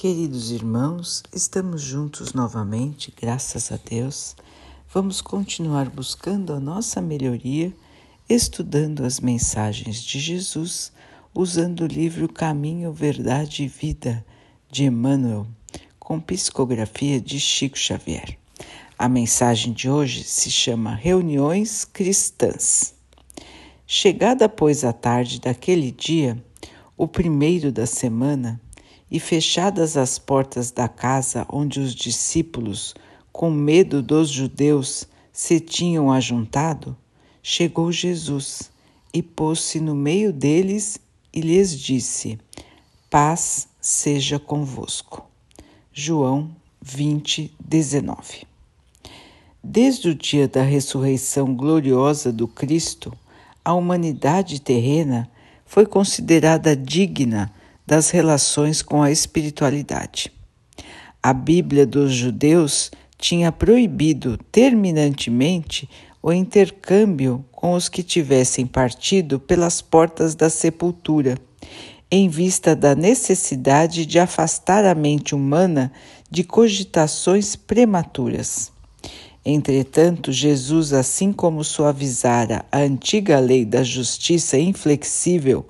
[0.00, 4.36] Queridos irmãos, estamos juntos novamente, graças a Deus.
[4.94, 7.74] Vamos continuar buscando a nossa melhoria,
[8.28, 10.92] estudando as mensagens de Jesus,
[11.34, 14.24] usando o livro Caminho, Verdade e Vida
[14.70, 15.48] de Emmanuel,
[15.98, 18.38] com psicografia de Chico Xavier.
[18.96, 22.94] A mensagem de hoje se chama Reuniões Cristãs.
[23.84, 26.40] Chegada, pois, a tarde daquele dia,
[26.96, 28.60] o primeiro da semana,
[29.10, 32.94] e fechadas as portas da casa onde os discípulos,
[33.32, 36.96] com medo dos judeus, se tinham ajuntado,
[37.42, 38.70] chegou Jesus
[39.12, 40.98] e pôs-se no meio deles
[41.32, 42.38] e lhes disse:
[43.08, 45.24] Paz seja convosco.
[45.92, 46.50] João
[46.82, 48.46] 20, 19.
[49.62, 53.12] Desde o dia da ressurreição gloriosa do Cristo,
[53.64, 55.30] a humanidade terrena
[55.66, 57.52] foi considerada digna
[57.88, 60.30] das relações com a espiritualidade.
[61.22, 65.88] A Bíblia dos judeus tinha proibido terminantemente
[66.22, 71.38] o intercâmbio com os que tivessem partido pelas portas da sepultura,
[72.10, 75.90] em vista da necessidade de afastar a mente humana
[76.30, 78.70] de cogitações prematuras.
[79.42, 85.64] Entretanto, Jesus, assim como suavizara a antiga lei da justiça inflexível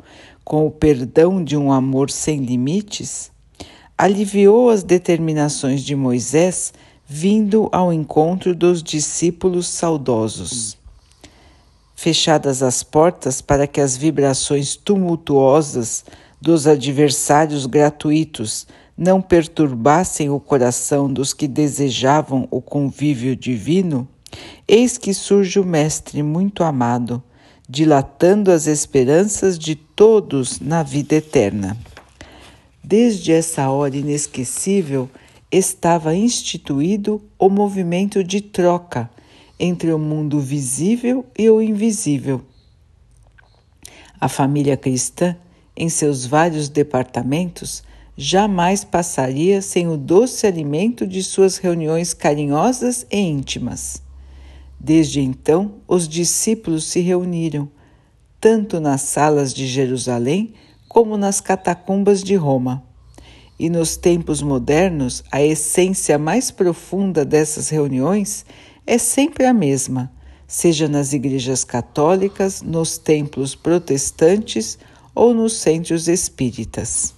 [0.49, 3.31] com o perdão de um amor sem limites,
[3.99, 6.73] aliviou as determinações de Moisés
[7.07, 10.79] vindo ao encontro dos discípulos saudosos.
[11.95, 16.03] Fechadas as portas para que as vibrações tumultuosas
[16.41, 24.09] dos adversários gratuitos não perturbassem o coração dos que desejavam o convívio divino,
[24.67, 27.23] eis que surge o Mestre muito amado,
[27.69, 31.77] dilatando as esperanças de todos na vida eterna.
[32.83, 35.11] Desde essa hora inesquecível
[35.53, 39.11] estava instituído o movimento de troca
[39.61, 42.41] entre o mundo visível e o invisível.
[44.19, 45.37] A família cristã,
[45.77, 47.83] em seus vários departamentos,
[48.17, 54.08] jamais passaria sem o doce alimento de suas reuniões carinhosas e íntimas.
[54.81, 57.69] Desde então, os discípulos se reuniram,
[58.41, 60.55] tanto nas salas de Jerusalém
[60.89, 62.85] como nas catacumbas de Roma.
[63.59, 68.47] E nos tempos modernos, a essência mais profunda dessas reuniões
[68.87, 70.13] é sempre a mesma,
[70.47, 74.79] seja nas igrejas católicas, nos templos protestantes
[75.15, 77.13] ou nos centros espíritas.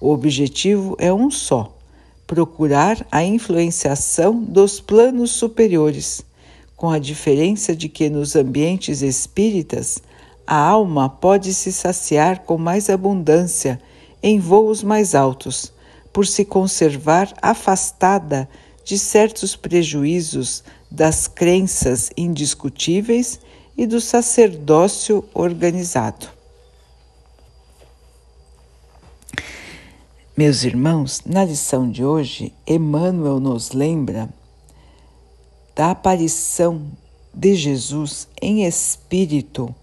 [0.00, 1.76] O objetivo é um só:
[2.26, 6.24] procurar a influenciação dos planos superiores,
[6.84, 10.02] com a diferença de que nos ambientes espíritas
[10.46, 13.80] a alma pode se saciar com mais abundância
[14.22, 15.72] em voos mais altos,
[16.12, 18.46] por se conservar afastada
[18.84, 23.40] de certos prejuízos das crenças indiscutíveis
[23.78, 26.28] e do sacerdócio organizado.
[30.36, 34.28] Meus irmãos, na lição de hoje, Emmanuel nos lembra
[35.74, 36.90] da aparição
[37.32, 39.74] de Jesus em espírito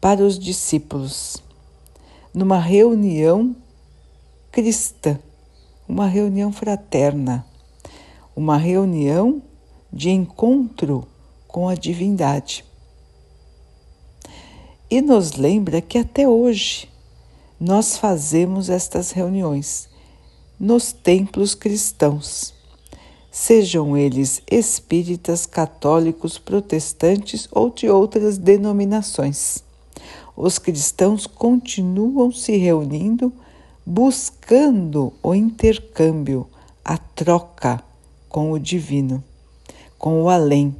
[0.00, 1.42] para os discípulos,
[2.34, 3.56] numa reunião
[4.50, 5.18] cristã,
[5.88, 7.46] uma reunião fraterna,
[8.36, 9.42] uma reunião
[9.92, 11.06] de encontro
[11.46, 12.64] com a divindade.
[14.90, 16.88] E nos lembra que até hoje
[17.58, 19.88] nós fazemos estas reuniões
[20.58, 22.52] nos templos cristãos,
[23.32, 29.64] sejam eles espíritas, católicos, protestantes ou de outras denominações.
[30.36, 33.32] Os cristãos continuam se reunindo
[33.84, 36.46] buscando o intercâmbio,
[36.84, 37.82] a troca
[38.28, 39.24] com o divino,
[39.98, 40.76] com o além.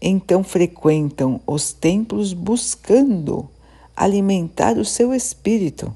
[0.00, 3.48] Então frequentam os templos buscando
[3.96, 5.94] alimentar o seu espírito.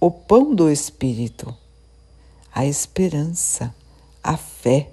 [0.00, 1.54] O pão do espírito,
[2.52, 3.74] a esperança,
[4.22, 4.90] a fé,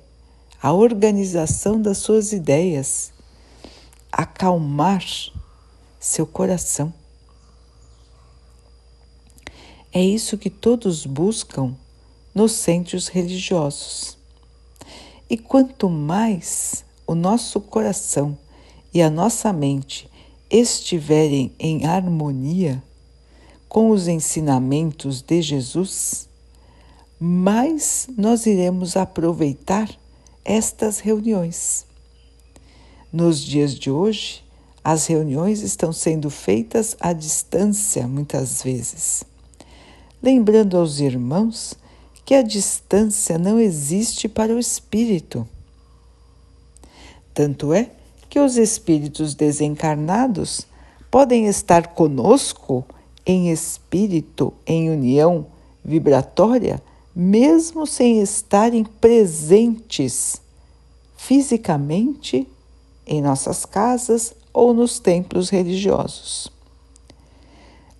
[0.61, 3.11] a organização das suas ideias,
[4.11, 5.03] acalmar
[5.99, 6.93] seu coração.
[9.91, 11.75] É isso que todos buscam
[12.33, 14.17] nos centros religiosos.
[15.29, 18.37] E quanto mais o nosso coração
[18.93, 20.09] e a nossa mente
[20.49, 22.81] estiverem em harmonia
[23.67, 26.26] com os ensinamentos de Jesus,
[27.19, 29.89] mais nós iremos aproveitar
[30.45, 31.85] estas reuniões.
[33.11, 34.43] Nos dias de hoje,
[34.83, 39.23] as reuniões estão sendo feitas à distância muitas vezes.
[40.21, 41.75] lembrando aos irmãos
[42.25, 45.47] que a distância não existe para o espírito.
[47.33, 47.91] Tanto é
[48.29, 50.65] que os espíritos desencarnados
[51.09, 52.83] podem estar conosco
[53.25, 55.45] em espírito, em união
[55.85, 56.81] vibratória,
[57.19, 60.39] mesmo sem estarem presentes
[61.17, 62.47] fisicamente
[63.07, 66.51] em nossas casas ou nos templos religiosos.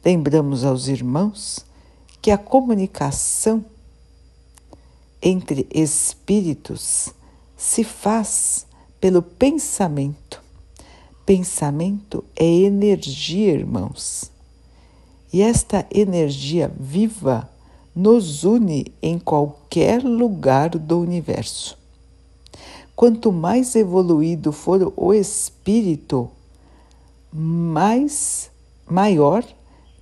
[0.05, 1.65] Lembramos aos irmãos
[2.21, 3.65] que a comunicação
[5.19, 7.09] entre espíritos
[7.57, 8.67] se faz
[9.01, 10.43] pelo pensamento.
[11.25, 14.31] Pensamento é energia, irmãos.
[15.33, 17.49] E esta energia viva
[17.97, 21.75] nos une em qualquer lugar do universo.
[22.95, 26.29] Quanto mais evoluído for o espírito,
[27.33, 28.51] mais
[28.87, 29.43] maior,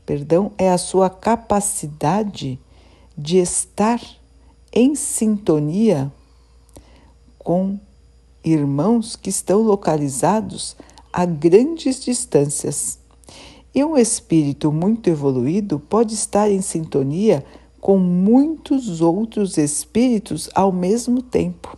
[0.06, 2.60] perdão, é a sua capacidade
[3.18, 4.02] de estar
[4.74, 6.12] em sintonia
[7.40, 7.80] com
[8.44, 10.76] irmãos que estão localizados
[11.14, 13.00] a grandes distâncias.
[13.74, 17.42] E um espírito muito evoluído pode estar em sintonia
[17.86, 21.78] com muitos outros espíritos ao mesmo tempo.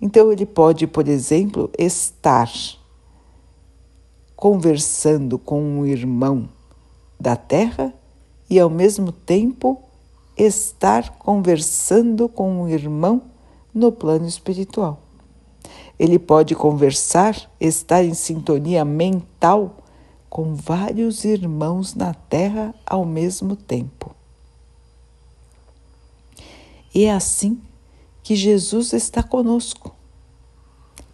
[0.00, 2.50] Então, ele pode, por exemplo, estar
[4.34, 6.48] conversando com um irmão
[7.20, 7.92] da Terra
[8.48, 9.78] e, ao mesmo tempo,
[10.34, 13.20] estar conversando com um irmão
[13.74, 14.98] no plano espiritual.
[15.98, 19.76] Ele pode conversar, estar em sintonia mental
[20.30, 24.16] com vários irmãos na Terra ao mesmo tempo.
[26.98, 27.60] E é assim
[28.24, 29.94] que Jesus está conosco,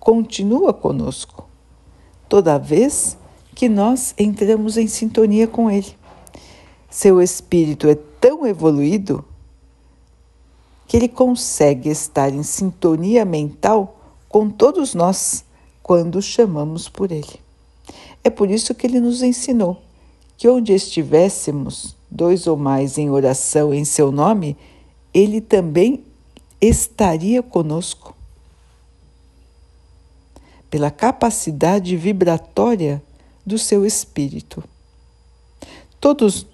[0.00, 1.46] continua conosco,
[2.26, 3.18] toda vez
[3.54, 5.94] que nós entramos em sintonia com Ele.
[6.88, 9.22] Seu espírito é tão evoluído
[10.88, 15.44] que ele consegue estar em sintonia mental com todos nós
[15.82, 17.38] quando chamamos por ele.
[18.24, 19.82] É por isso que ele nos ensinou
[20.38, 24.56] que onde estivéssemos, dois ou mais em oração em seu nome,
[25.14, 26.04] ele também
[26.60, 28.14] estaria conosco.
[30.68, 33.00] Pela capacidade vibratória
[33.46, 34.64] do seu espírito.
[36.00, 36.46] Todos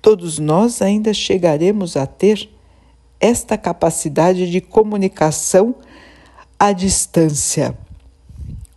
[0.00, 2.48] todos nós ainda chegaremos a ter
[3.18, 5.74] esta capacidade de comunicação
[6.58, 7.76] à distância.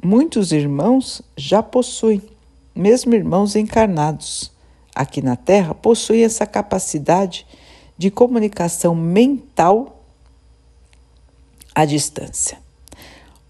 [0.03, 2.21] Muitos irmãos já possuem,
[2.75, 4.51] mesmo irmãos encarnados
[4.93, 7.62] aqui na Terra, possuem essa capacidade de
[8.11, 10.03] comunicação mental
[11.73, 12.57] à distância.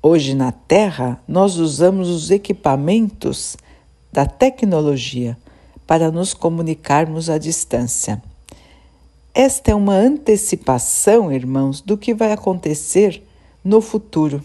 [0.01, 3.55] Hoje na Terra, nós usamos os equipamentos
[4.11, 5.37] da tecnologia
[5.87, 8.21] para nos comunicarmos à distância.
[9.33, 13.23] Esta é uma antecipação, irmãos, do que vai acontecer
[13.63, 14.43] no futuro.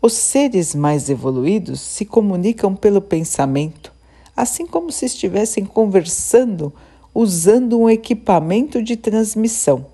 [0.00, 3.92] Os seres mais evoluídos se comunicam pelo pensamento,
[4.36, 6.72] assim como se estivessem conversando
[7.18, 9.86] usando um equipamento de transmissão.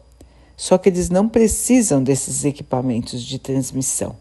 [0.57, 4.17] Só que eles não precisam desses equipamentos de transmissão.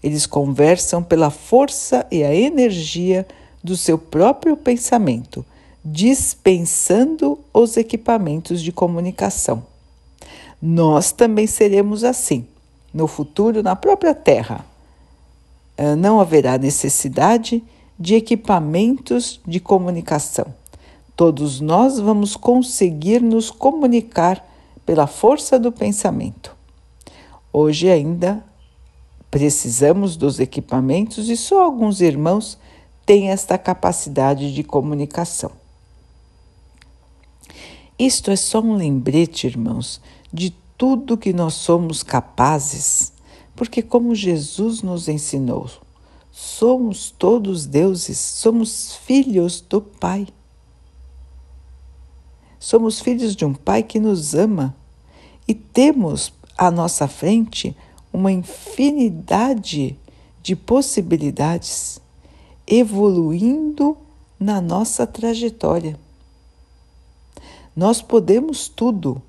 [0.00, 3.26] Eles conversam pela força e a energia
[3.62, 5.44] do seu próprio pensamento
[5.84, 9.66] dispensando os equipamentos de comunicação.
[10.62, 12.46] Nós também seremos assim
[12.92, 14.64] no futuro na própria Terra.
[15.76, 17.62] Eh, não haverá necessidade
[17.98, 20.54] de equipamentos de comunicação.
[21.16, 24.44] Todos nós vamos conseguir nos comunicar
[24.84, 26.54] pela força do pensamento.
[27.52, 28.44] Hoje ainda
[29.30, 32.58] precisamos dos equipamentos e só alguns irmãos
[33.06, 35.50] têm esta capacidade de comunicação.
[37.98, 40.00] Isto é só um lembrete, irmãos,
[40.32, 43.12] de tudo que nós somos capazes,
[43.54, 45.70] porque, como Jesus nos ensinou,
[46.32, 50.26] somos todos deuses, somos filhos do Pai.
[52.64, 54.74] Somos filhos de um Pai que nos ama
[55.46, 57.76] e temos à nossa frente
[58.10, 59.98] uma infinidade
[60.42, 62.00] de possibilidades
[62.66, 63.94] evoluindo
[64.40, 66.00] na nossa trajetória.
[67.76, 69.20] Nós podemos tudo,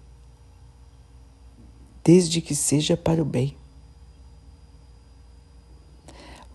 [2.05, 3.53] desde que seja para o bem.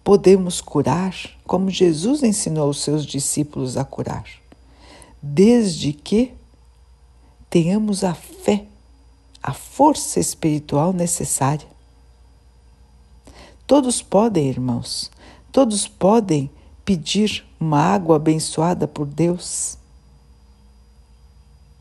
[0.02, 4.24] Podemos curar como Jesus ensinou os seus discípulos a curar,
[5.22, 6.39] desde que
[7.50, 8.64] tenhamos a fé,
[9.42, 11.68] a força espiritual necessária.
[13.66, 15.10] Todos podem, irmãos,
[15.52, 16.48] todos podem
[16.84, 19.78] pedir uma água abençoada por Deus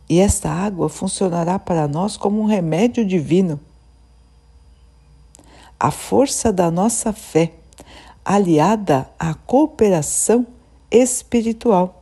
[0.10, 3.60] E esta água funcionará para nós como um remédio divino.
[5.80, 7.54] A força da nossa fé,
[8.26, 10.48] aliada à cooperação
[10.90, 11.99] espiritual.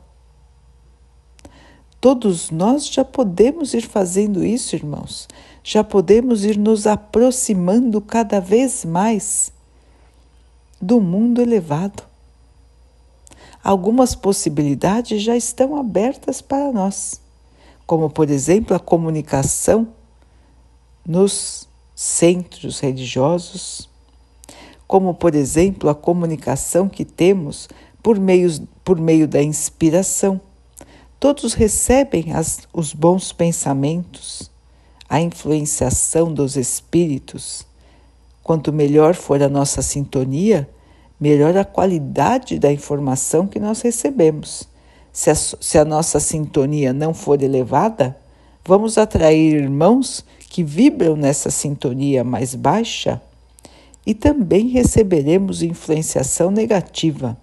[1.99, 5.27] Todos nós já podemos ir fazendo isso, irmãos.
[5.63, 9.51] Já podemos ir nos aproximando cada vez mais
[10.81, 12.03] do mundo elevado.
[13.63, 17.19] Algumas possibilidades já estão abertas para nós
[17.87, 19.87] como por exemplo a comunicação
[21.07, 23.89] nos centros religiosos,
[24.85, 27.69] como por exemplo a comunicação que temos
[28.03, 30.39] por meio, por meio da inspiração.
[31.19, 34.51] Todos recebem as, os bons pensamentos,
[35.09, 37.65] a influenciação dos espíritos.
[38.43, 40.69] Quanto melhor for a nossa sintonia,
[41.19, 44.67] melhor a qualidade da informação que nós recebemos
[45.17, 48.15] se a, se a nossa sintonia não for elevada,
[48.63, 53.19] vamos atrair irmãos que vibram nessa sintonia mais baixa
[54.05, 57.35] e também receberemos influenciação negativa,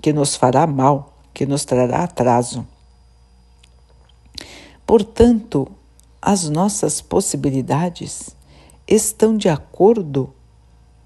[0.00, 2.66] que nos fará mal, que nos trará atraso.
[4.84, 5.68] Portanto,
[6.20, 8.34] as nossas possibilidades
[8.88, 10.34] estão de acordo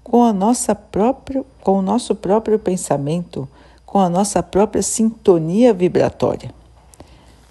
[0.03, 3.47] com a nossa própria, com o nosso próprio pensamento,
[3.85, 6.51] com a nossa própria sintonia vibratória.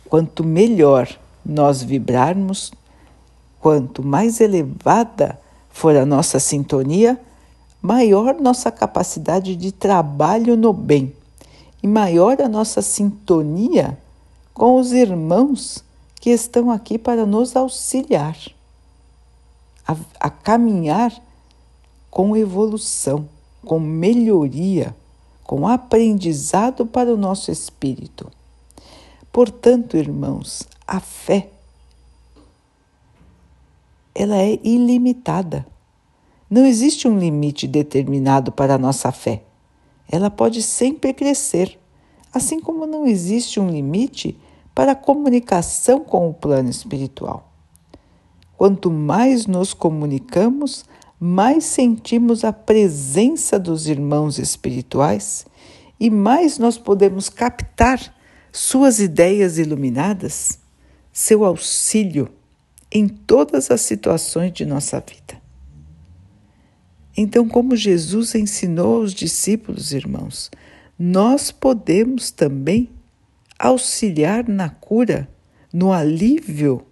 [0.08, 1.08] Quanto melhor
[1.46, 2.72] nós vibrarmos,
[3.60, 5.38] quanto mais elevada
[5.70, 7.16] for a nossa sintonia,
[7.80, 11.14] maior nossa capacidade de trabalho no bem
[11.82, 13.98] e maior a nossa sintonia
[14.54, 15.84] com os irmãos
[16.20, 18.36] que estão aqui para nos auxiliar
[19.86, 21.12] a, a caminhar
[22.10, 23.28] com evolução,
[23.64, 24.94] com melhoria
[25.52, 28.30] com aprendizado para o nosso espírito.
[29.30, 31.50] Portanto, irmãos, a fé
[34.14, 35.66] ela é ilimitada.
[36.48, 39.42] Não existe um limite determinado para a nossa fé.
[40.08, 41.78] Ela pode sempre crescer,
[42.32, 44.38] assim como não existe um limite
[44.74, 47.52] para a comunicação com o plano espiritual.
[48.56, 50.84] Quanto mais nos comunicamos,
[51.18, 55.46] mais sentimos a presença dos irmãos espirituais
[55.98, 58.14] e mais nós podemos captar
[58.50, 60.58] suas ideias iluminadas,
[61.12, 62.28] seu auxílio
[62.90, 65.41] em todas as situações de nossa vida.
[67.16, 70.50] Então, como Jesus ensinou aos discípulos, irmãos,
[70.98, 72.90] nós podemos também
[73.58, 75.28] auxiliar na cura,
[75.72, 76.86] no alívio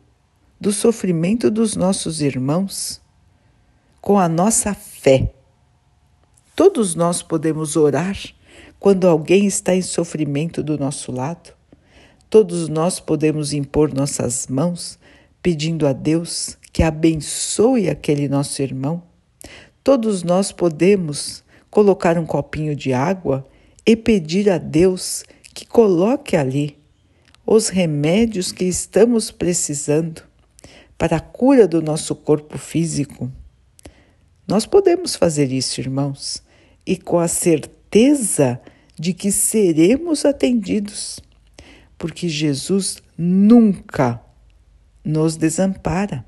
[0.61, 3.01] do sofrimento dos nossos irmãos
[4.01, 5.33] com a nossa fé.
[6.55, 8.17] Todos nós podemos orar
[8.79, 11.53] quando alguém está em sofrimento do nosso lado.
[12.29, 14.99] Todos nós podemos impor nossas mãos
[15.43, 19.10] pedindo a Deus que abençoe aquele nosso irmão.
[19.83, 23.47] Todos nós podemos colocar um copinho de água
[23.87, 26.79] e pedir a Deus que coloque ali
[27.47, 30.23] os remédios que estamos precisando
[30.97, 33.31] para a cura do nosso corpo físico
[34.51, 36.43] nós podemos fazer isso, irmãos,
[36.85, 38.61] e com a certeza
[38.99, 41.21] de que seremos atendidos,
[41.97, 44.21] porque Jesus nunca
[45.05, 46.27] nos desampara.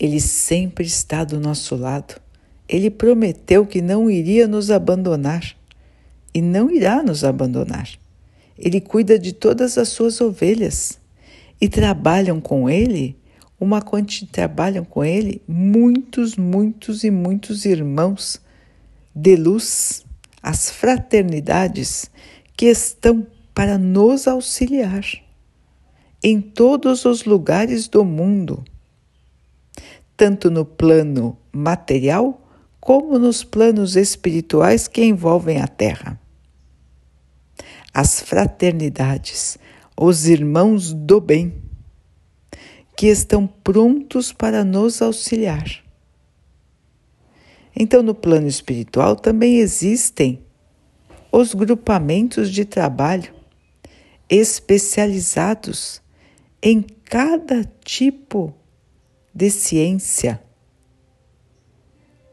[0.00, 2.18] Ele sempre está do nosso lado.
[2.66, 5.54] Ele prometeu que não iria nos abandonar
[6.32, 7.86] e não irá nos abandonar.
[8.56, 10.98] Ele cuida de todas as suas ovelhas
[11.60, 13.14] e trabalham com ele
[13.60, 18.40] uma quantidade, trabalham com ele muitos, muitos e muitos irmãos
[19.14, 20.04] de luz,
[20.42, 22.10] as fraternidades
[22.56, 25.04] que estão para nos auxiliar
[26.22, 28.64] em todos os lugares do mundo,
[30.20, 32.46] tanto no plano material
[32.78, 36.20] como nos planos espirituais que envolvem a Terra.
[37.94, 39.56] As fraternidades,
[39.98, 41.54] os irmãos do bem
[42.94, 45.82] que estão prontos para nos auxiliar.
[47.74, 50.44] Então, no plano espiritual também existem
[51.32, 53.32] os grupamentos de trabalho
[54.28, 56.02] especializados
[56.62, 58.59] em cada tipo de
[59.48, 60.42] ciência.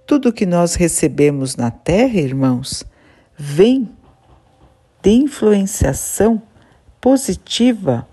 [0.05, 2.83] Tudo que nós recebemos na Terra, irmãos,
[3.37, 3.89] vem
[5.01, 6.41] de influenciação
[6.99, 8.07] positiva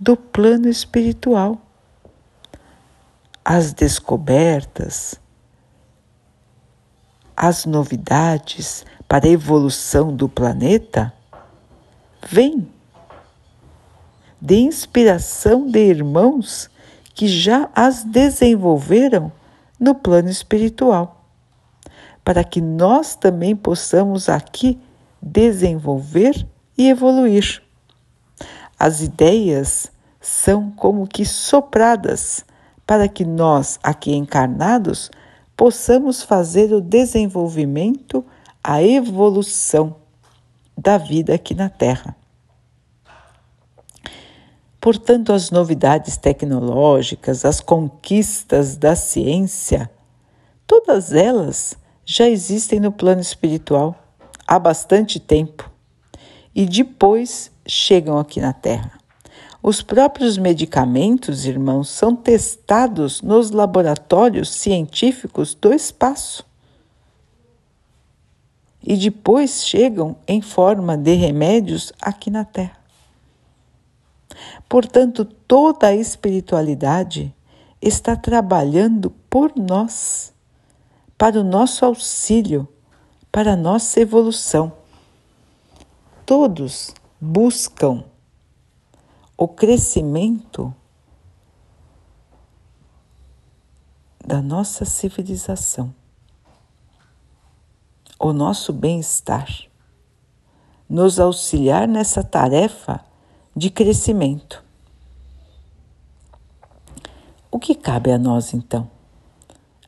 [0.00, 1.64] do plano espiritual
[3.44, 5.20] as descobertas,
[7.36, 11.12] as novidades para a evolução do planeta
[12.26, 12.66] vêm
[14.40, 16.70] de inspiração de irmãos
[17.14, 19.32] que já as desenvolveram
[19.78, 21.24] no plano espiritual,
[22.24, 24.78] para que nós também possamos aqui
[25.22, 27.62] desenvolver e evoluir.
[28.78, 29.90] As ideias
[30.20, 32.44] são como que sopradas
[32.86, 35.10] para que nós, aqui encarnados,
[35.56, 38.24] possamos fazer o desenvolvimento,
[38.62, 39.96] a evolução
[40.76, 42.16] da vida aqui na Terra.
[44.84, 49.90] Portanto, as novidades tecnológicas, as conquistas da ciência,
[50.66, 51.74] todas elas
[52.04, 53.96] já existem no plano espiritual
[54.46, 55.70] há bastante tempo
[56.54, 58.92] e depois chegam aqui na Terra.
[59.62, 66.44] Os próprios medicamentos, irmãos, são testados nos laboratórios científicos do espaço
[68.82, 72.83] e depois chegam em forma de remédios aqui na Terra.
[74.68, 77.34] Portanto, toda a espiritualidade
[77.80, 80.32] está trabalhando por nós,
[81.18, 82.68] para o nosso auxílio,
[83.30, 84.72] para a nossa evolução.
[86.24, 88.04] Todos buscam
[89.36, 90.74] o crescimento
[94.26, 95.94] da nossa civilização,
[98.18, 99.48] o nosso bem-estar,
[100.88, 103.04] nos auxiliar nessa tarefa
[103.56, 104.64] de crescimento.
[107.50, 108.90] O que cabe a nós então?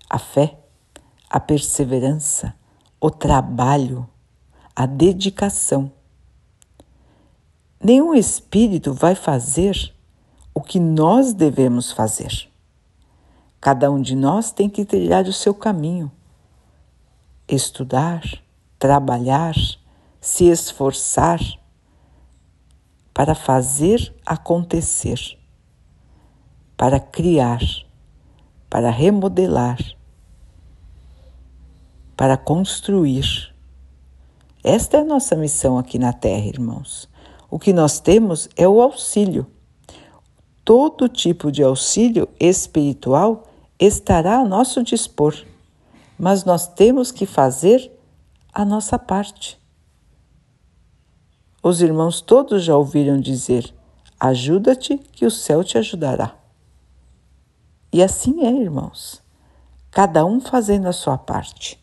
[0.08, 0.56] A fé,
[1.28, 2.54] a perseverança,
[3.00, 4.08] o trabalho,
[4.74, 5.90] a dedicação.
[7.82, 9.92] Nenhum espírito vai fazer
[10.54, 12.48] o que nós devemos fazer.
[13.60, 16.10] Cada um de nós tem que trilhar o seu caminho,
[17.48, 18.22] estudar,
[18.78, 19.54] trabalhar,
[20.20, 21.40] se esforçar
[23.16, 25.38] para fazer acontecer,
[26.76, 27.62] para criar,
[28.68, 29.78] para remodelar,
[32.14, 33.54] para construir.
[34.62, 37.08] Esta é a nossa missão aqui na Terra, irmãos.
[37.50, 39.46] O que nós temos é o auxílio.
[40.62, 43.44] Todo tipo de auxílio espiritual
[43.80, 45.34] estará a nosso dispor,
[46.18, 47.90] mas nós temos que fazer
[48.52, 49.58] a nossa parte.
[51.68, 53.74] Os irmãos todos já ouviram dizer:
[54.20, 56.36] ajuda-te, que o céu te ajudará.
[57.92, 59.20] E assim é, irmãos,
[59.90, 61.76] cada um fazendo a sua parte.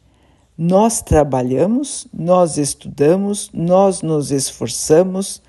[0.57, 5.41] Nós trabalhamos, nós estudamos, nós nos esforçamos,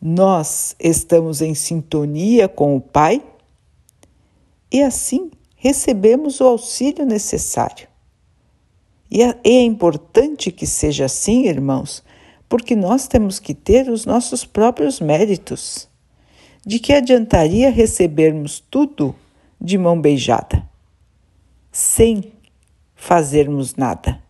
[0.00, 3.22] nós estamos em sintonia com o Pai
[4.72, 7.86] e assim recebemos o auxílio necessário.
[9.10, 12.02] E é, é importante que seja assim, irmãos,
[12.52, 15.88] porque nós temos que ter os nossos próprios méritos.
[16.66, 19.16] De que adiantaria recebermos tudo
[19.58, 20.62] de mão beijada,
[21.70, 22.30] sem
[22.94, 24.22] fazermos nada?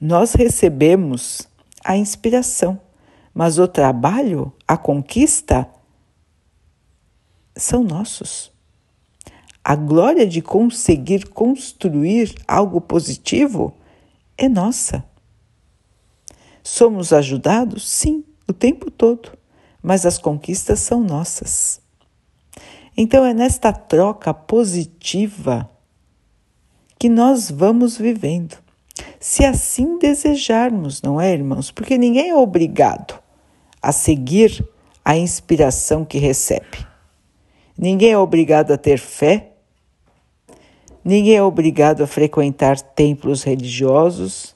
[0.00, 1.48] Nós recebemos
[1.84, 2.80] a inspiração,
[3.34, 5.68] mas o trabalho, a conquista,
[7.56, 8.52] são nossos.
[9.64, 13.74] A glória de conseguir construir algo positivo
[14.38, 15.04] é nossa.
[16.66, 17.88] Somos ajudados?
[17.88, 19.30] Sim, o tempo todo,
[19.80, 21.80] mas as conquistas são nossas.
[22.96, 25.70] Então é nesta troca positiva
[26.98, 28.58] que nós vamos vivendo.
[29.20, 31.70] Se assim desejarmos, não é, irmãos?
[31.70, 33.16] Porque ninguém é obrigado
[33.80, 34.68] a seguir
[35.04, 36.84] a inspiração que recebe.
[37.78, 39.52] Ninguém é obrigado a ter fé,
[41.04, 44.55] ninguém é obrigado a frequentar templos religiosos,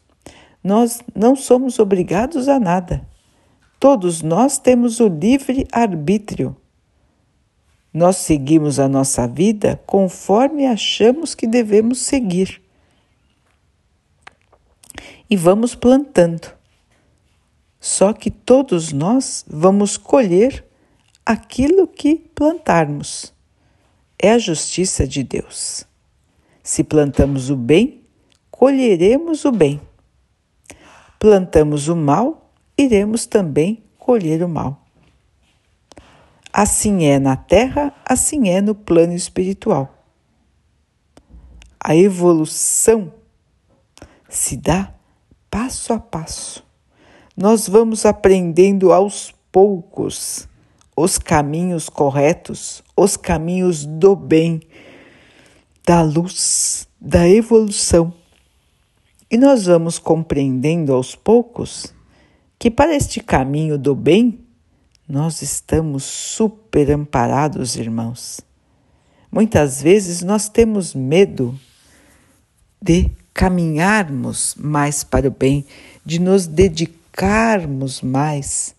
[0.63, 3.09] nós não somos obrigados a nada.
[3.79, 6.55] Todos nós temos o livre arbítrio.
[7.93, 12.63] Nós seguimos a nossa vida conforme achamos que devemos seguir.
[15.29, 16.53] E vamos plantando.
[17.81, 20.65] Só que todos nós vamos colher
[21.25, 23.33] aquilo que plantarmos.
[24.23, 25.87] É a justiça de Deus.
[26.63, 28.03] Se plantamos o bem,
[28.51, 29.81] colheremos o bem
[31.21, 34.83] plantamos o mal, iremos também colher o mal.
[36.51, 39.95] Assim é na Terra, assim é no plano espiritual.
[41.79, 43.13] A evolução
[44.31, 44.95] se dá
[45.51, 46.65] passo a passo.
[47.37, 50.49] Nós vamos aprendendo aos poucos
[50.97, 54.61] os caminhos corretos, os caminhos do bem,
[55.87, 58.20] da luz, da evolução.
[59.31, 61.95] E nós vamos compreendendo aos poucos
[62.59, 64.41] que para este caminho do bem
[65.09, 68.41] nós estamos super amparados, irmãos.
[69.31, 71.57] Muitas vezes nós temos medo
[72.83, 75.65] de caminharmos mais para o bem,
[76.05, 78.75] de nos dedicarmos mais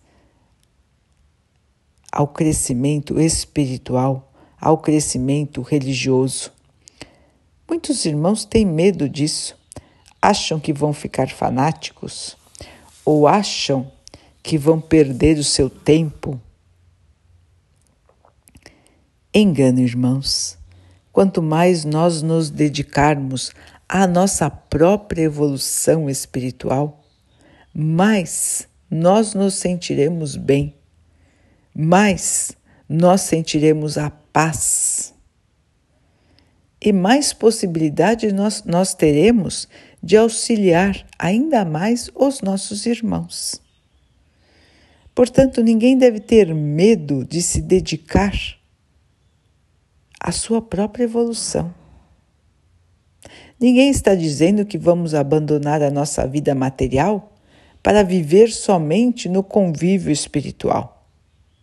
[2.12, 6.52] ao crescimento espiritual, ao crescimento religioso.
[7.66, 9.58] Muitos irmãos têm medo disso,
[10.22, 12.38] acham que vão ficar fanáticos
[13.04, 13.92] ou acham
[14.44, 16.40] que vão perder o seu tempo.
[19.34, 20.58] Engano, irmãos.
[21.12, 23.52] Quanto mais nós nos dedicarmos
[23.88, 27.04] à nossa própria evolução espiritual,
[27.74, 30.76] mais nós nos sentiremos bem,
[31.76, 32.52] mais
[32.88, 35.14] nós sentiremos a paz
[36.82, 39.68] e mais possibilidade nós, nós teremos
[40.02, 43.62] de auxiliar ainda mais os nossos irmãos.
[45.14, 48.34] Portanto, ninguém deve ter medo de se dedicar
[50.20, 51.74] à sua própria evolução.
[53.60, 57.32] Ninguém está dizendo que vamos abandonar a nossa vida material
[57.84, 61.06] para viver somente no convívio espiritual.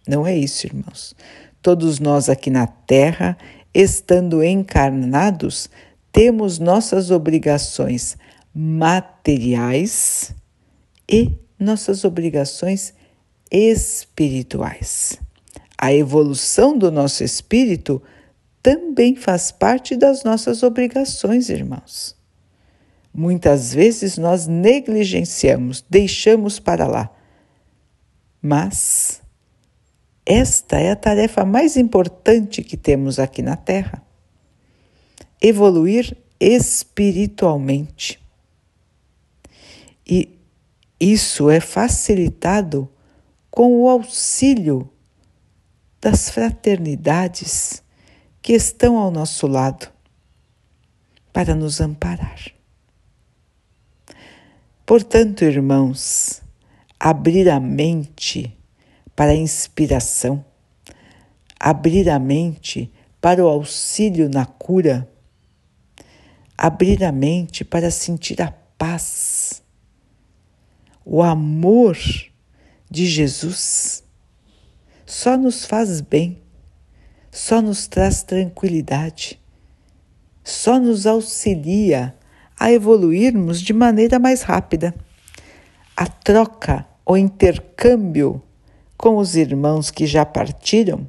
[0.06, 1.14] Não é isso, irmãos.
[1.60, 3.36] Todos nós aqui na Terra
[3.74, 5.68] estando encarnados,
[6.12, 8.16] temos nossas obrigações
[8.60, 10.34] materiais
[11.08, 12.92] e nossas obrigações
[13.52, 15.16] espirituais.
[15.80, 18.02] A evolução do nosso espírito
[18.60, 22.16] também faz parte das nossas obrigações, irmãos.
[23.14, 27.14] Muitas vezes nós negligenciamos, deixamos para lá.
[28.42, 29.22] Mas
[30.26, 34.02] esta é a tarefa mais importante que temos aqui na Terra.
[35.40, 38.26] Evoluir espiritualmente.
[40.08, 40.38] E
[40.98, 42.88] isso é facilitado
[43.50, 44.90] com o auxílio
[46.00, 47.82] das fraternidades
[48.40, 49.92] que estão ao nosso lado
[51.32, 52.38] para nos amparar.
[54.86, 56.40] Portanto, irmãos,
[56.98, 58.56] abrir a mente
[59.14, 60.44] para a inspiração,
[61.60, 62.90] abrir a mente
[63.20, 65.08] para o auxílio na cura,
[66.56, 69.37] abrir a mente para sentir a paz,
[71.10, 71.96] o amor
[72.90, 74.04] de Jesus
[75.06, 76.42] só nos faz bem,
[77.30, 79.40] só nos traz tranquilidade,
[80.44, 82.14] só nos auxilia
[82.60, 84.94] a evoluirmos de maneira mais rápida.
[85.96, 88.42] A troca, o intercâmbio
[88.94, 91.08] com os irmãos que já partiram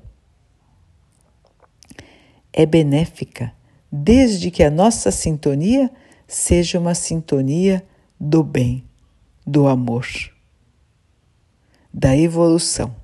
[2.54, 3.52] é benéfica,
[3.92, 5.92] desde que a nossa sintonia
[6.26, 7.86] seja uma sintonia
[8.18, 8.89] do bem,
[9.50, 10.06] do amor,
[11.92, 12.96] da evolução.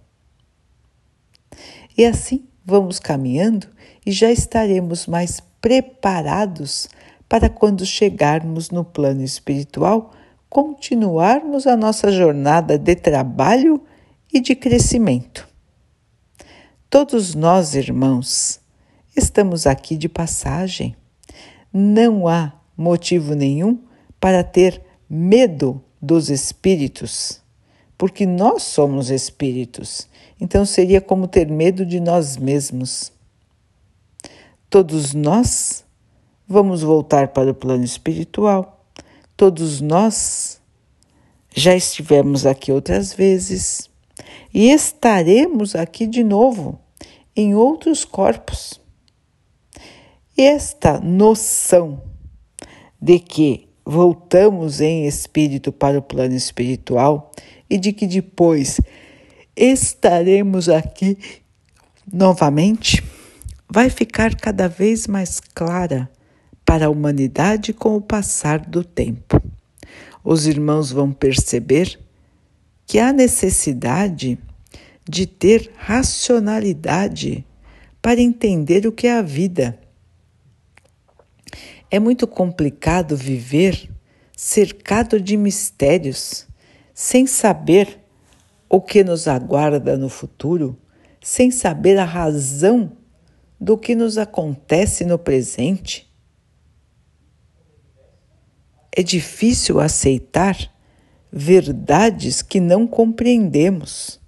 [1.98, 3.68] E assim vamos caminhando
[4.06, 6.88] e já estaremos mais preparados
[7.28, 10.12] para quando chegarmos no plano espiritual,
[10.48, 13.82] continuarmos a nossa jornada de trabalho
[14.32, 15.48] e de crescimento.
[16.92, 18.60] Todos nós, irmãos,
[19.18, 20.96] estamos aqui de passagem.
[21.74, 23.80] Não há motivo nenhum
[24.20, 27.42] para ter medo dos espíritos,
[27.98, 30.08] porque nós somos espíritos,
[30.40, 33.12] então seria como ter medo de nós mesmos.
[34.70, 35.84] Todos nós
[36.48, 38.86] vamos voltar para o plano espiritual,
[39.36, 40.62] todos nós
[41.56, 43.90] já estivemos aqui outras vezes
[44.54, 46.80] e estaremos aqui de novo
[47.36, 48.80] em outros corpos.
[50.38, 52.04] Esta noção
[53.02, 57.32] de que voltamos em espírito para o plano espiritual
[57.70, 58.82] e de que depois
[59.56, 61.18] estaremos aqui
[62.12, 63.04] novamente
[63.70, 66.10] vai ficar cada vez mais clara
[66.66, 69.42] para a humanidade com o passar do tempo.
[70.24, 72.00] Os irmãos vão perceber
[72.88, 74.40] que há necessidade
[75.08, 77.46] de ter racionalidade
[78.02, 79.80] para entender o que é a vida.
[81.96, 83.90] É muito complicado viver
[84.36, 86.46] cercado de mistérios,
[86.94, 88.02] sem saber
[88.68, 90.78] o que nos aguarda no futuro,
[91.22, 92.92] sem saber a razão
[93.58, 96.14] do que nos acontece no presente.
[98.92, 100.70] É difícil aceitar
[101.32, 104.20] verdades que não compreendemos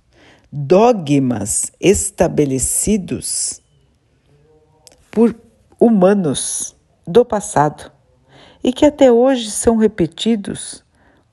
[0.50, 3.62] dogmas estabelecidos
[5.12, 5.36] por
[5.78, 6.77] humanos
[7.08, 7.92] do passado
[8.64, 10.84] e que até hoje são repetidos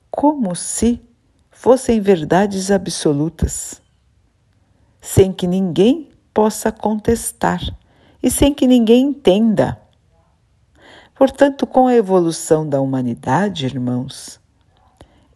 [0.09, 1.01] como se
[1.51, 3.81] fossem verdades absolutas.
[5.01, 7.61] sem que ninguém possa contestar
[8.23, 9.79] e sem que ninguém entenda.
[11.13, 14.39] Portanto, com a evolução da humanidade, irmãos,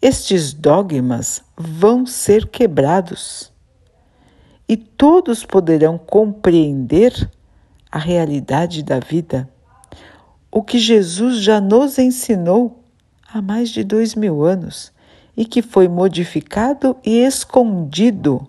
[0.01, 3.53] estes dogmas vão ser quebrados
[4.67, 7.29] e todos poderão compreender
[7.91, 9.47] a realidade da vida,
[10.51, 12.83] o que Jesus já nos ensinou
[13.31, 14.91] há mais de dois mil anos
[15.37, 18.47] e que foi modificado e escondido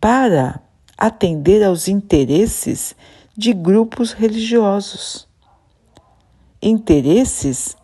[0.00, 0.60] para
[0.98, 2.94] atender aos interesses
[3.36, 5.26] de grupos religiosos,
[6.60, 7.76] interesses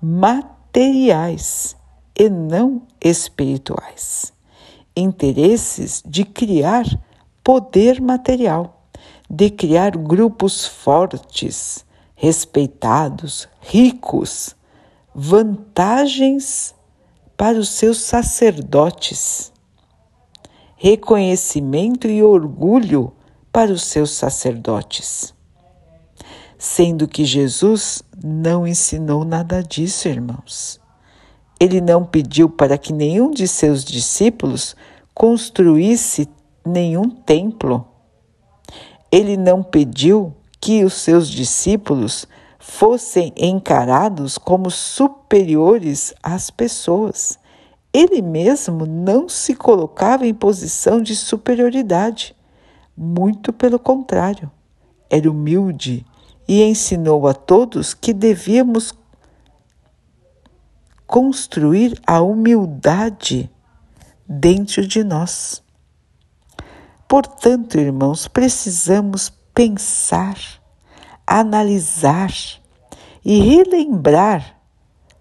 [0.00, 1.76] materiais
[2.18, 4.32] e não espirituais,
[4.96, 6.84] interesses de criar
[7.44, 8.82] poder material,
[9.30, 11.86] de criar grupos fortes,
[12.20, 14.56] respeitados, ricos,
[15.14, 16.74] vantagens
[17.36, 19.52] para os seus sacerdotes,
[20.76, 23.12] reconhecimento e orgulho
[23.52, 25.32] para os seus sacerdotes.
[26.58, 30.80] Sendo que Jesus não ensinou nada disso, irmãos.
[31.60, 34.74] Ele não pediu para que nenhum de seus discípulos
[35.14, 36.28] construísse
[36.66, 37.86] nenhum templo.
[39.10, 42.26] Ele não pediu que os seus discípulos
[42.58, 47.38] fossem encarados como superiores às pessoas.
[47.92, 52.36] Ele mesmo não se colocava em posição de superioridade.
[52.96, 54.50] Muito pelo contrário,
[55.08, 56.04] era humilde
[56.46, 58.92] e ensinou a todos que devíamos
[61.06, 63.50] construir a humildade
[64.28, 65.62] dentro de nós.
[67.08, 70.38] Portanto, irmãos, precisamos pensar
[71.26, 72.32] analisar
[73.24, 74.56] e relembrar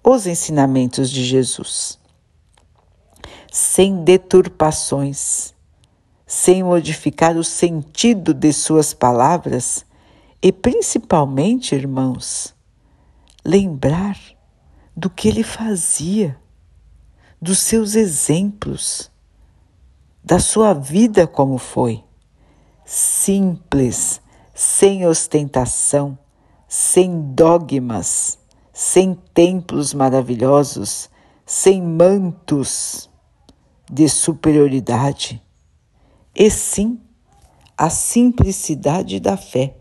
[0.04, 1.98] os ensinamentos de Jesus,
[3.52, 5.56] sem deturpações,
[6.28, 9.84] sem modificar o sentido de suas palavras
[10.40, 12.54] e, principalmente, irmãos,
[13.44, 14.20] lembrar
[14.96, 16.40] do que ele fazia,
[17.42, 19.10] dos seus exemplos,
[20.24, 22.04] da sua vida como foi.
[22.86, 24.22] Simples,
[24.58, 26.18] sem ostentação,
[26.68, 28.40] sem dogmas,
[28.74, 31.12] sem templos maravilhosos,
[31.46, 33.08] sem mantos
[33.88, 35.40] de superioridade,
[36.34, 37.00] e sim
[37.78, 39.78] a simplicidade da fé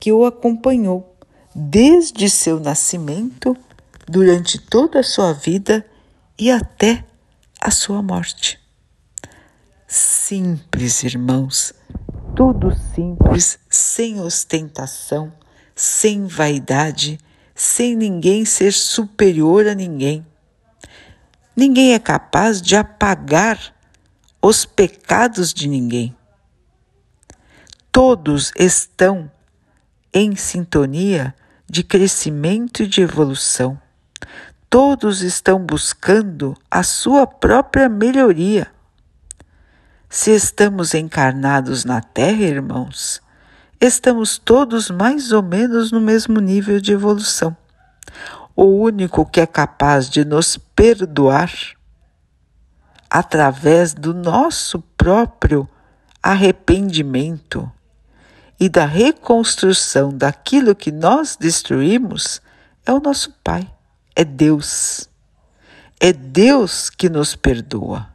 [0.00, 1.16] que o acompanhou
[1.54, 3.56] desde seu nascimento,
[4.08, 5.86] durante toda a sua vida
[6.36, 7.04] e até
[7.60, 8.58] a sua morte.
[9.86, 11.72] Simples, irmãos,
[12.34, 15.32] tudo simples, sem ostentação,
[15.74, 17.18] sem vaidade,
[17.54, 20.26] sem ninguém ser superior a ninguém.
[21.54, 23.74] Ninguém é capaz de apagar
[24.40, 26.16] os pecados de ninguém.
[27.90, 29.30] Todos estão
[30.12, 31.34] em sintonia
[31.68, 33.78] de crescimento e de evolução.
[34.70, 38.72] Todos estão buscando a sua própria melhoria.
[40.14, 43.22] Se estamos encarnados na Terra, irmãos,
[43.80, 47.56] estamos todos mais ou menos no mesmo nível de evolução.
[48.54, 51.50] O único que é capaz de nos perdoar
[53.08, 55.66] através do nosso próprio
[56.22, 57.72] arrependimento
[58.60, 62.42] e da reconstrução daquilo que nós destruímos
[62.84, 63.66] é o nosso Pai,
[64.14, 65.08] é Deus.
[65.98, 68.11] É Deus que nos perdoa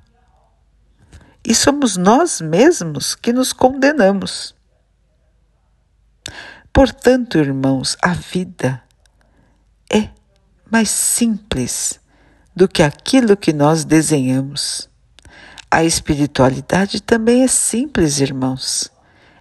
[1.48, 4.54] e somos nós mesmos que nos condenamos.
[6.74, 8.84] Portanto, irmãos, a vida
[9.90, 10.10] é
[10.70, 12.02] mais simples
[12.54, 14.90] do que aquilo que nós desenhamos.
[15.72, 18.92] A espiritualidade também é simples, irmãos.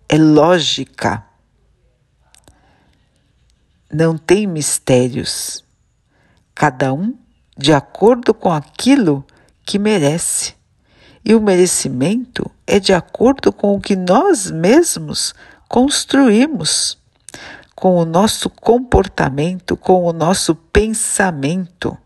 [0.08, 1.26] É lógica.
[3.92, 5.64] Não tem mistérios.
[6.54, 7.18] Cada um
[7.58, 9.26] de acordo com aquilo
[9.64, 10.55] que merece.
[11.28, 15.34] E o merecimento é de acordo com o que nós mesmos
[15.68, 16.96] construímos,
[17.74, 21.98] com o nosso comportamento, com o nosso pensamento,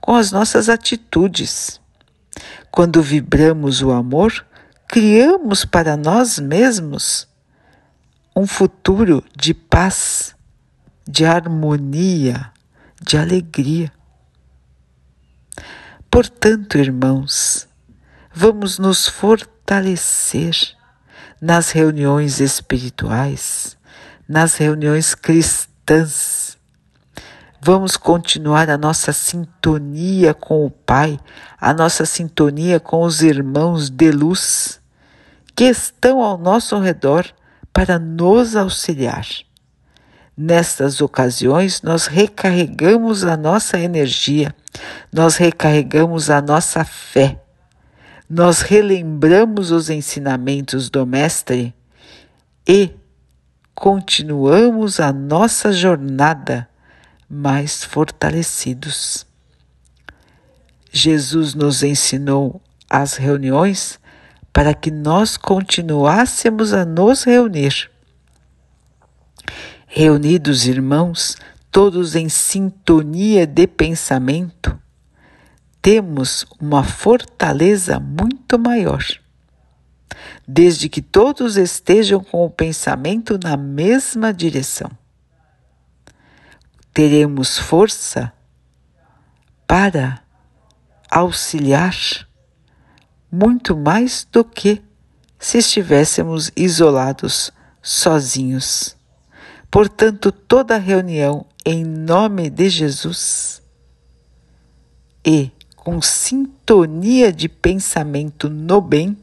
[0.00, 1.78] com as nossas atitudes.
[2.70, 4.46] Quando vibramos o amor,
[4.88, 7.28] criamos para nós mesmos
[8.34, 10.34] um futuro de paz,
[11.06, 12.50] de harmonia,
[12.98, 13.92] de alegria.
[16.10, 17.67] Portanto, irmãos,
[18.40, 20.54] Vamos nos fortalecer
[21.40, 23.76] nas reuniões espirituais,
[24.28, 26.56] nas reuniões cristãs.
[27.60, 31.18] Vamos continuar a nossa sintonia com o Pai,
[31.60, 34.80] a nossa sintonia com os irmãos de luz,
[35.56, 37.26] que estão ao nosso redor
[37.72, 39.26] para nos auxiliar.
[40.36, 44.54] Nestas ocasiões, nós recarregamos a nossa energia,
[45.12, 47.42] nós recarregamos a nossa fé,
[48.28, 51.74] nós relembramos os ensinamentos do Mestre
[52.66, 52.90] e
[53.74, 56.68] continuamos a nossa jornada
[57.28, 59.26] mais fortalecidos.
[60.92, 62.60] Jesus nos ensinou
[62.90, 63.98] as reuniões
[64.52, 67.90] para que nós continuássemos a nos reunir.
[69.86, 71.36] Reunidos irmãos,
[71.70, 74.78] todos em sintonia de pensamento,
[75.80, 79.04] temos uma fortaleza muito maior.
[80.46, 84.90] Desde que todos estejam com o pensamento na mesma direção,
[86.92, 88.32] teremos força
[89.66, 90.22] para
[91.10, 91.94] auxiliar
[93.30, 94.82] muito mais do que
[95.38, 98.96] se estivéssemos isolados, sozinhos.
[99.70, 103.62] Portanto, toda reunião em nome de Jesus
[105.24, 105.52] e
[105.84, 109.16] com sintonia de pensamento no bem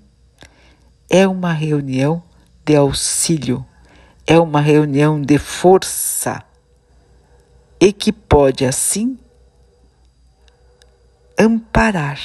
[1.09, 2.23] é uma reunião
[2.65, 3.65] de auxílio,
[4.25, 6.43] é uma reunião de força
[7.79, 9.17] e que pode assim
[11.37, 12.19] amparar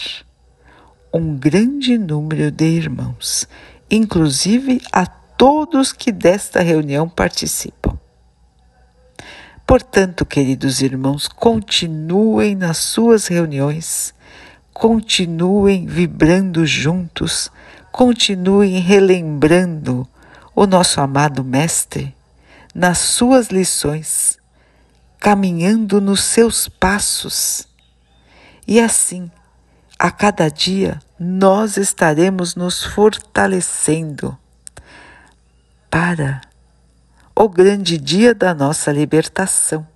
[1.12, 3.48] um grande número de irmãos,
[3.90, 7.98] inclusive a todos que desta reunião participam.
[9.66, 14.14] Portanto, queridos irmãos, continuem nas suas reuniões,
[14.72, 17.50] continuem vibrando juntos,
[17.92, 20.08] continuem relembrando
[20.54, 22.14] o nosso amado Mestre
[22.74, 24.38] nas suas lições,
[25.18, 27.66] caminhando nos seus passos.
[28.66, 29.30] E assim,
[29.98, 34.36] a cada dia nós estaremos nos fortalecendo
[35.90, 36.40] para
[37.34, 39.86] o grande dia da nossa libertação,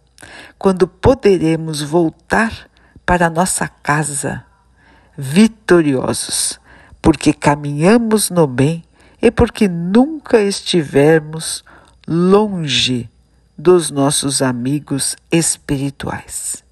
[0.59, 2.69] quando poderemos voltar
[3.07, 4.45] para nossa casa
[5.17, 6.61] vitoriosos,
[7.01, 8.85] porque caminhamos no bem
[9.21, 11.65] e porque nunca estivermos
[12.07, 13.09] longe
[13.57, 16.63] dos nossos amigos espirituais.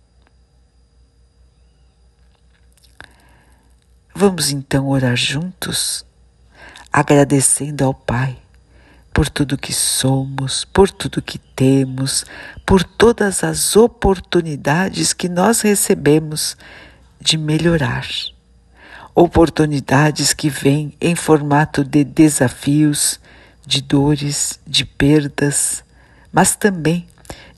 [4.15, 6.05] Vamos então orar juntos,
[6.93, 8.39] agradecendo ao Pai
[9.13, 12.25] por tudo que somos, por tudo que temos,
[12.67, 16.57] por todas as oportunidades que nós recebemos
[17.21, 18.07] de melhorar.
[19.15, 23.21] Oportunidades que vêm em formato de desafios,
[23.67, 25.85] de dores, de perdas,
[26.33, 27.07] mas também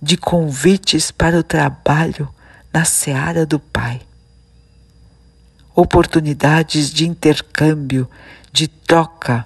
[0.03, 2.29] de convites para o trabalho
[2.73, 4.01] na seara do Pai
[5.75, 8.09] oportunidades de intercâmbio,
[8.53, 9.45] de troca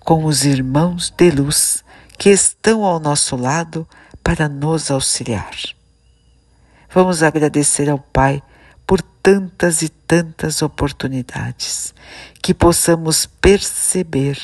[0.00, 1.82] com os irmãos de luz
[2.18, 3.88] que estão ao nosso lado
[4.22, 5.52] para nos auxiliar.
[6.92, 8.42] Vamos agradecer ao Pai
[8.92, 11.94] por tantas e tantas oportunidades,
[12.42, 14.38] que possamos perceber,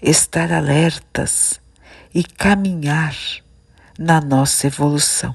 [0.00, 1.60] estar alertas
[2.14, 3.16] e caminhar
[3.98, 5.34] na nossa evolução.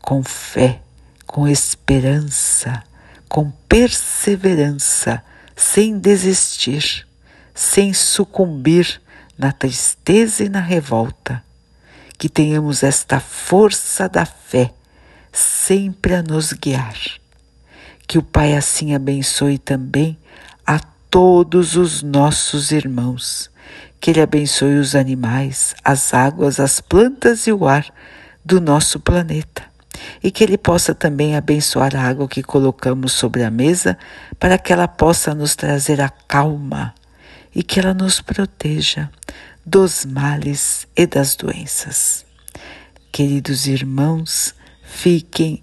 [0.00, 0.82] Com fé,
[1.28, 2.82] com esperança,
[3.28, 5.22] com perseverança,
[5.54, 7.06] sem desistir,
[7.54, 9.00] sem sucumbir
[9.38, 11.40] na tristeza e na revolta.
[12.18, 14.74] Que tenhamos esta força da fé
[15.32, 17.17] sempre a nos guiar.
[18.08, 20.18] Que o Pai assim abençoe também
[20.66, 23.48] a todos os nossos irmãos.
[24.00, 27.86] Que Ele abençoe os animais, as águas, as plantas e o ar
[28.44, 29.68] do nosso planeta
[30.22, 33.98] e que Ele possa também abençoar a água que colocamos sobre a mesa
[34.38, 36.94] para que ela possa nos trazer a calma
[37.54, 39.10] e que ela nos proteja
[39.64, 42.24] dos males e das doenças.
[43.12, 45.62] Queridos irmãos, fiquem,